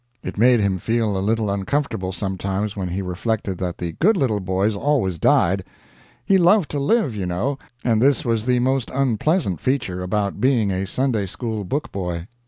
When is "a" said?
1.15-1.21, 10.71-10.87